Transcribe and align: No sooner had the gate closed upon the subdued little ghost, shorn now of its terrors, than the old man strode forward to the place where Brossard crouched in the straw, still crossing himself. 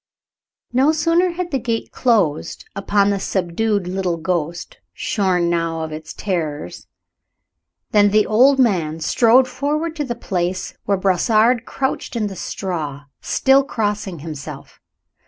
No 0.73 0.91
sooner 0.91 1.33
had 1.33 1.51
the 1.51 1.59
gate 1.59 1.91
closed 1.91 2.65
upon 2.75 3.11
the 3.11 3.19
subdued 3.19 3.85
little 3.85 4.17
ghost, 4.17 4.79
shorn 4.93 5.47
now 5.47 5.81
of 5.83 5.91
its 5.91 6.11
terrors, 6.15 6.87
than 7.91 8.09
the 8.09 8.25
old 8.25 8.57
man 8.57 8.99
strode 8.99 9.47
forward 9.47 9.95
to 9.97 10.03
the 10.03 10.15
place 10.15 10.73
where 10.85 10.97
Brossard 10.97 11.67
crouched 11.67 12.15
in 12.15 12.25
the 12.25 12.35
straw, 12.35 13.03
still 13.21 13.63
crossing 13.63 14.17
himself. 14.25 14.79